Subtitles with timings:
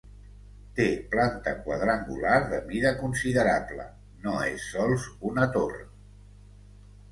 [0.77, 3.87] Té planta quadrangular de mida considerable,
[4.25, 5.89] no és sols una torre.